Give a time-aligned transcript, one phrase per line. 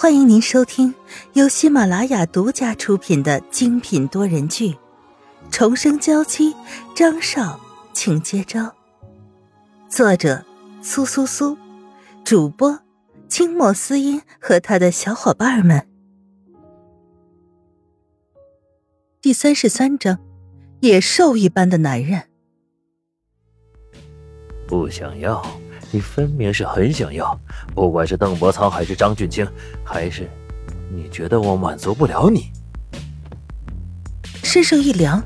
[0.00, 0.94] 欢迎您收听
[1.34, 4.70] 由喜马拉雅独家出品的精品多人剧
[5.50, 6.54] 《重生娇妻》，
[6.96, 7.60] 张少，
[7.92, 8.74] 请接招。
[9.90, 10.42] 作者：
[10.80, 11.54] 苏苏苏，
[12.24, 12.80] 主播：
[13.28, 15.86] 清末思音和他的小伙伴们。
[19.20, 20.18] 第三十三章：
[20.80, 22.22] 野兽一般的男人。
[24.66, 25.44] 不想要。
[25.92, 27.38] 你分明是很想要，
[27.74, 29.46] 不管是邓伯苍还是张俊清，
[29.84, 30.28] 还是
[30.92, 32.50] 你觉得我满足不了你？
[34.42, 35.22] 身上一凉，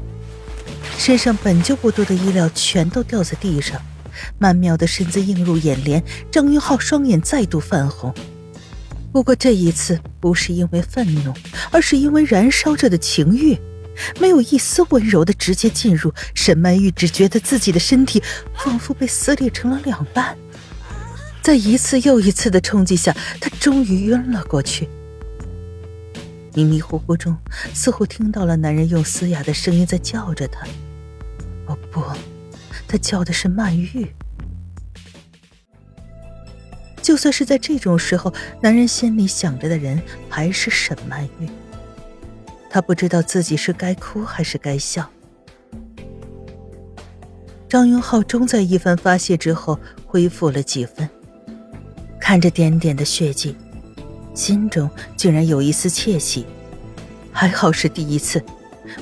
[0.96, 3.80] 身上本就不多的衣料全都掉在地上，
[4.38, 6.02] 曼妙的身子映入眼帘。
[6.30, 8.12] 张云浩双眼再度泛红，
[9.12, 11.32] 不过这一次不是因为愤怒，
[11.70, 13.58] 而是因为燃烧着的情欲。
[14.18, 18.20] 没有一丝温柔的直接进入，沈曼玉只觉得自己的身体
[18.54, 20.36] 仿佛被撕裂成了两半。
[21.44, 24.88] 在一次又一次的冲击下，他终于晕了过去。
[26.54, 27.36] 迷迷糊糊中，
[27.74, 30.66] 似乎听到了男人用嘶哑的声音在叫着他。
[31.66, 32.02] 哦不，
[32.88, 34.10] 他叫的是曼玉。
[37.02, 41.46] 就算是在这种时候，男人心里想着的人还是沈曼玉。
[42.70, 45.06] 他不知道自己是该哭还是该笑。
[47.68, 51.06] 张云浩终在一番发泄之后恢复了几分。
[52.24, 53.54] 看着点点的血迹，
[54.32, 56.46] 心中竟然有一丝窃喜。
[57.30, 58.42] 还好是第一次，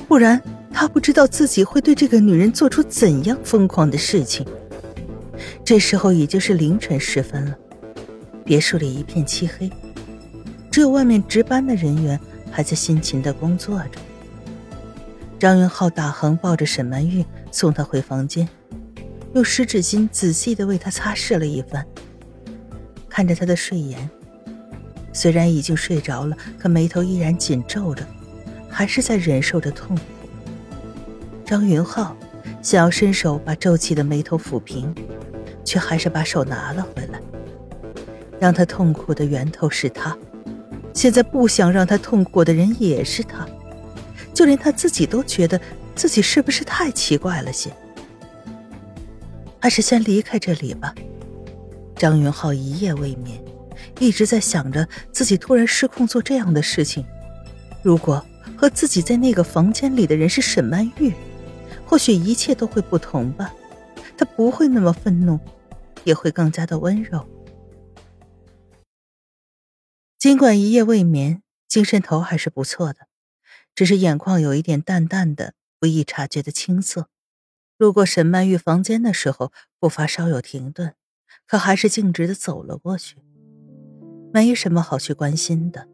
[0.09, 0.41] 不然
[0.73, 4.45] 他不知道自己会对这个女人做出怎样疯狂的事情。
[5.63, 7.55] 这时候已经是凌晨时分了，
[8.43, 9.71] 别墅里一片漆黑，
[10.69, 12.19] 只有外面值班的人员
[12.51, 14.01] 还在辛勤的工作着。
[15.39, 18.45] 张云浩打横抱着沈曼玉送她回房间，
[19.33, 21.87] 用湿纸巾仔细的为她擦拭了一番。
[23.15, 24.09] 看着他的睡颜，
[25.13, 28.03] 虽然已经睡着了，可眉头依然紧皱着，
[28.67, 30.01] 还是在忍受着痛苦。
[31.45, 32.17] 张云浩
[32.63, 34.91] 想要伸手把皱起的眉头抚平，
[35.63, 37.21] 却还是把手拿了回来。
[38.39, 40.17] 让他痛苦的源头是他，
[40.91, 43.47] 现在不想让他痛苦的人也是他，
[44.33, 45.61] 就连他自己都觉得
[45.93, 47.71] 自己是不是太奇怪了些？
[49.59, 50.95] 还是先离开这里吧。
[52.03, 53.41] 张云浩一夜未眠，
[53.97, 57.05] 一直在想着自己突然失控做这样的事情。
[57.81, 58.21] 如果
[58.57, 61.13] 和自己在那个房间里的人是沈曼玉，
[61.85, 63.55] 或许一切都会不同吧。
[64.17, 65.39] 他不会那么愤怒，
[66.03, 67.25] 也会更加的温柔。
[70.19, 73.07] 尽管一夜未眠，精神头还是不错的，
[73.73, 77.07] 只是眼眶有一点淡淡的、不易察觉的青涩。
[77.77, 80.95] 路过沈曼玉房间的时候，步伐稍有停顿。
[81.53, 83.15] 可还是径直的走了过去，
[84.33, 85.87] 没什么好去关心的。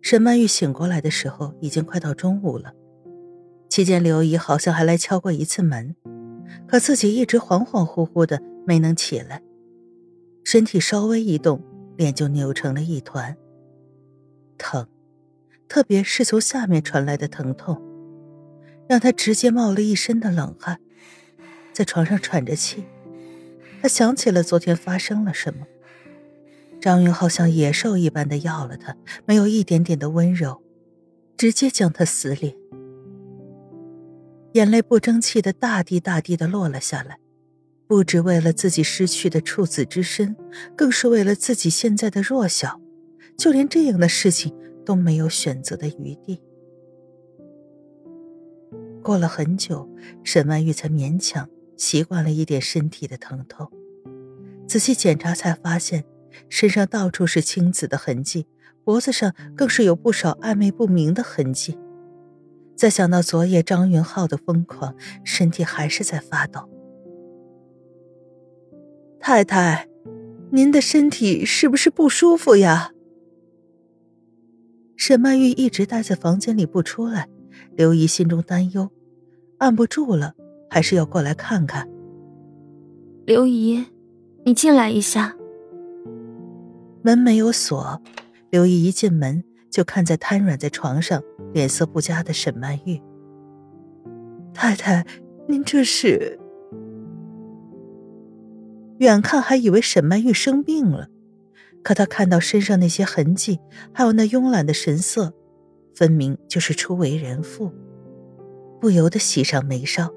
[0.00, 2.72] 沈曼玉醒过来的时候，已经快到中午了。
[3.68, 5.96] 期间，刘姨好像还来敲过一次门，
[6.68, 9.42] 可自己一直恍恍惚惚的，没能起来。
[10.44, 11.60] 身体稍微一动，
[11.96, 13.36] 脸就扭成了一团，
[14.56, 14.86] 疼，
[15.66, 17.82] 特别是从下面传来的疼痛，
[18.88, 20.78] 让她直接冒了一身的冷汗，
[21.72, 22.84] 在床上喘着气。
[23.80, 25.66] 他想起了昨天发生了什么。
[26.80, 28.96] 张云浩像野兽一般的要了他，
[29.26, 30.62] 没有一点点的温柔，
[31.36, 32.56] 直接将他撕裂。
[34.52, 37.18] 眼泪不争气的大滴大滴的落了下来，
[37.86, 40.34] 不只为了自己失去的处子之身，
[40.76, 42.80] 更是为了自己现在的弱小，
[43.36, 44.54] 就连这样的事情
[44.84, 46.42] 都没有选择的余地。
[49.02, 49.88] 过了很久，
[50.24, 51.48] 沈曼玉才勉强。
[51.80, 53.72] 习惯了一点身体的疼痛，
[54.68, 56.04] 仔细检查才发现
[56.50, 58.46] 身上到处是青紫的痕迹，
[58.84, 61.78] 脖子上更是有不少暧昧不明的痕迹。
[62.76, 66.68] 再想到昨夜张云浩的疯狂，身体还是在发抖。
[69.18, 69.88] 太太，
[70.52, 72.92] 您的身体是不是不舒服呀？
[74.98, 77.26] 沈曼玉一直待在房间里不出来，
[77.74, 78.90] 刘姨心中担忧，
[79.56, 80.34] 按不住了。
[80.70, 81.86] 还是要过来看看。
[83.26, 83.84] 刘姨，
[84.44, 85.36] 你进来一下。
[87.02, 88.00] 门没有锁，
[88.50, 91.22] 刘姨一进门就看在瘫软在床上、
[91.52, 93.02] 脸色不佳的沈曼玉。
[94.54, 95.06] 太太，
[95.48, 96.38] 您这是？
[98.98, 101.08] 远看还以为沈曼玉生病了，
[101.82, 103.58] 可她看到身上那些痕迹，
[103.92, 105.32] 还有那慵懒的神色，
[105.94, 107.72] 分明就是初为人父，
[108.78, 110.10] 不由得喜上眉梢。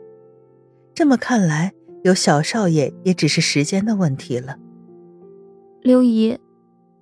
[0.96, 1.74] 这么看来，
[2.04, 4.58] 有小少爷也只是时间的问题了。
[5.82, 6.38] 刘姨，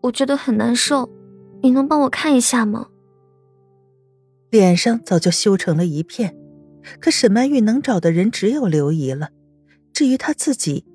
[0.01, 1.09] 我觉得很难受，
[1.61, 2.87] 你能帮我看一下吗？
[4.49, 6.35] 脸上早就羞成了一片，
[6.99, 9.31] 可沈曼玉能找的人只有刘姨了，
[9.93, 10.85] 至于她自己，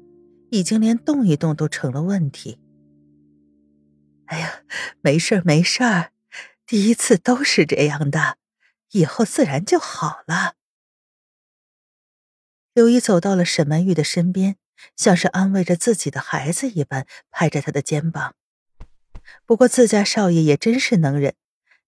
[0.50, 2.58] 已经连动一动都成了问题。
[4.26, 4.60] 哎呀，
[5.00, 6.10] 没事没事儿，
[6.66, 8.36] 第一次都是这样的，
[8.92, 10.54] 以后自然就好了。
[12.76, 14.58] 刘姨走到了沈曼玉的身边，
[14.96, 18.36] 像是安慰着自己的孩子一般，拍着她的肩膀。
[19.46, 21.34] 不过自家少爷也真是能忍，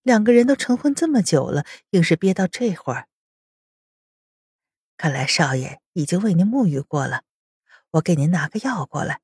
[0.02, 3.06] 两个人都成婚这么久了，硬是憋到这会儿。
[4.96, 7.24] 看来少爷已经为您沐浴过了，
[7.90, 9.20] 我给您拿个药过来，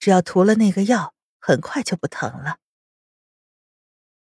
[0.00, 1.14] 只要涂了那个药。
[1.38, 2.58] 很快就不疼了。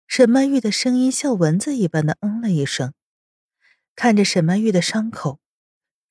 [0.07, 2.93] 沈曼玉的声音像蚊子一般的嗯了一声，
[3.97, 5.41] 看着沈曼玉的伤口，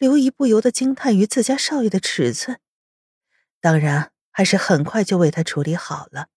[0.00, 2.58] 刘姨不由得惊叹于自家少爷的尺寸。
[3.61, 6.29] 当然，还是很快就为他处理好了。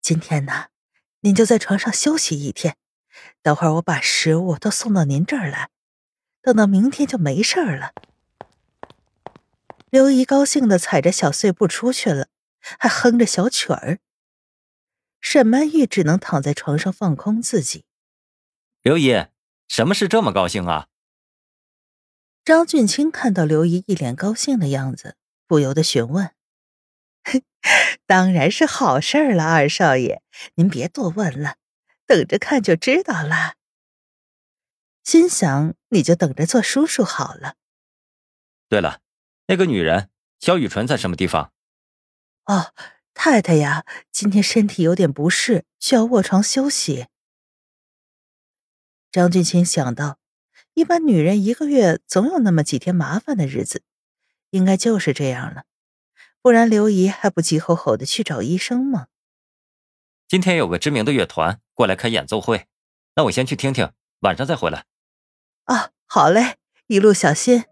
[0.00, 0.68] 今天呢，
[1.20, 2.78] 您就在床上休息一天，
[3.42, 5.68] 等会儿我把食物都送到您这儿来，
[6.40, 7.92] 等到明天就没事儿了。
[9.90, 12.28] 刘姨高兴的踩着小碎步出去了。
[12.78, 13.98] 还哼着小曲儿，
[15.20, 17.84] 沈曼玉只能躺在床上放空自己。
[18.80, 19.26] 刘姨，
[19.68, 20.86] 什么事这么高兴啊？
[22.44, 25.16] 张俊清看到刘姨一脸高兴的样子，
[25.46, 26.34] 不由得询问
[28.04, 30.22] ：“当然是好事了，二少爷，
[30.54, 31.56] 您别多问了，
[32.04, 33.54] 等着看就知道了。”
[35.04, 37.54] 心想：“你就等着做叔叔好了。”
[38.68, 39.00] 对了，
[39.46, 40.10] 那个女人
[40.40, 41.52] 肖雨纯在什么地方？
[42.46, 42.74] 哦，
[43.14, 47.06] 太太呀，今天身体有点不适，需要卧床休息。
[49.12, 50.18] 张俊清想到，
[50.74, 53.82] 一般女人一个月总有那么几天麻烦的日子，
[54.50, 55.64] 应该就是这样了，
[56.40, 59.06] 不然刘姨还不急吼吼的去找医生吗？
[60.28, 62.66] 今天有个知名的乐团过来开演奏会，
[63.16, 63.90] 那我先去听听，
[64.20, 64.84] 晚上再回来。
[65.64, 67.64] 啊，好嘞，一路小心。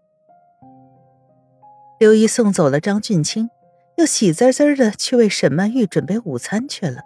[1.99, 3.49] 刘姨送走了张俊清。
[3.97, 7.01] 又喜滋滋的去为沈曼玉准备午餐去了。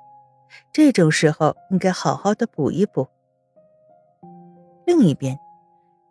[0.72, 3.10] 这种时候应该好好的补一补。
[4.86, 5.38] 另一边，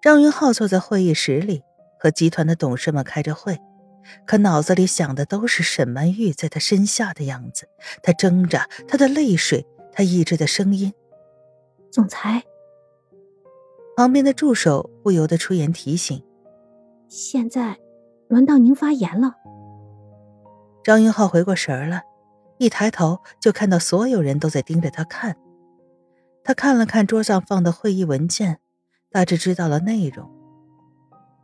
[0.04, 1.62] 张云浩坐在会议室里，
[1.98, 3.58] 和集团的董事们开着会，
[4.26, 7.70] 可脑子里想的都是沈曼玉在他身下的样子，
[8.02, 10.92] 他挣扎，他的泪水，他抑制的声音。
[11.90, 12.42] 总裁，
[13.96, 16.22] 旁边的助手不由得出言提醒
[17.08, 17.78] ：“现在
[18.28, 19.36] 轮到您发言了。”
[20.84, 22.02] 张云浩回过神来，
[22.58, 25.38] 一抬头就看到所有人都在盯着他看。
[26.42, 28.58] 他看了看桌上放的会议文件，
[29.14, 30.28] 大致知道了内容。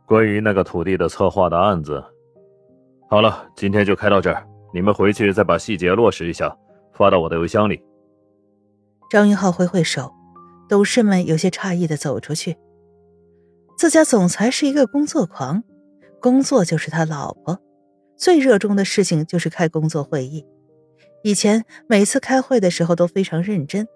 [0.05, 2.03] 关于那个土地的策划的案子，
[3.09, 4.45] 好了，今天就开到这儿。
[4.73, 6.53] 你们回去再把细节落实一下，
[6.91, 7.81] 发到我的邮箱里。
[9.09, 10.11] 张云浩挥挥手，
[10.67, 12.57] 董事们有些诧异的走出去。
[13.77, 15.63] 自家总裁是一个工作狂，
[16.19, 17.57] 工作就是他老婆。
[18.17, 20.45] 最热衷的事情就是开工作会议，
[21.23, 23.87] 以前每次开会的时候都非常认真，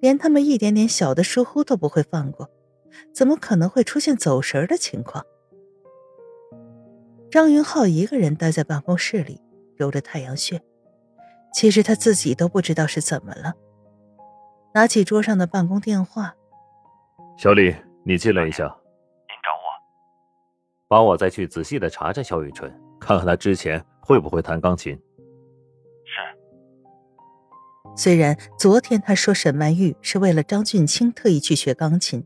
[0.00, 2.48] 连他们一点点小的疏忽都不会放过，
[3.12, 5.24] 怎么可能会出现走神的情况？
[7.30, 9.40] 张云浩一个人待在办公室里，
[9.76, 10.60] 揉着太阳穴，
[11.54, 13.54] 其实他自己都不知道是怎么了。
[14.74, 16.34] 拿起桌上的办公电话，
[17.36, 18.64] 小李，你进来一下。
[18.64, 19.66] 您找我？
[20.88, 22.70] 帮我再去仔细的查查肖雨纯。
[23.00, 24.94] 看看他之前会不会弹钢琴。
[24.94, 26.20] 是。
[27.96, 32.24] 虽然昨天他说沈曼玉是为了张俊清特意去学钢琴，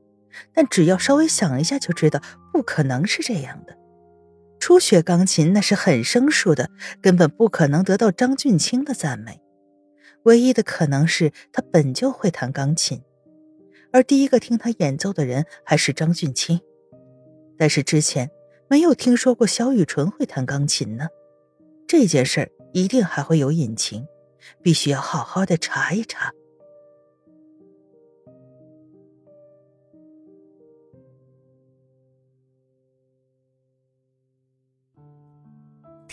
[0.53, 2.21] 但只要稍微想一下就知道
[2.53, 3.77] 不可能是这样的。
[4.59, 9.41] 初学钢琴那是很生疏的，根本不可能得到张俊清的赞美。
[10.25, 13.03] 唯一的可能是他本就会弹钢琴，
[13.93, 16.61] 而第一个听他演奏的人还是张俊清。
[17.59, 18.31] 但是之前。
[18.67, 21.07] 没有听说过萧雨纯会弹钢琴呢，
[21.87, 24.07] 这件事儿一定还会有隐情，
[24.63, 26.33] 必须要好好的查一查。